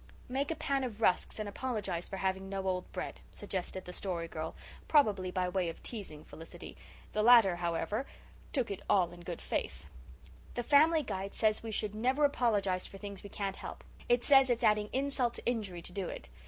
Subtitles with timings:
[0.29, 4.27] "Make a pan of rusks and apologize for having no old bread," suggested the Story
[4.27, 4.55] Girl,
[4.87, 6.75] probably by way of teasing Felicity.
[7.13, 8.07] The latter, however,
[8.51, 9.85] took it in all good faith.
[10.55, 13.83] "The Family Guide says we should never apologize for things we can't help.
[14.09, 16.29] It says it's adding insult to injury to do it.